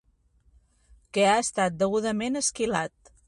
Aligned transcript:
Que 1.17 1.27
ha 1.27 1.35
estat 1.43 1.77
degudament 1.83 2.43
esquilat. 2.43 3.15